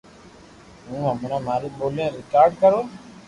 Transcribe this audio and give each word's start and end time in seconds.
ھو 0.87 0.95
ھمڙي 1.09 1.37
ماري 1.47 1.69
ڀولي 1.77 2.03
ني 2.03 2.05
ريڪارڌ 2.17 2.51
ڪرو 2.61 2.81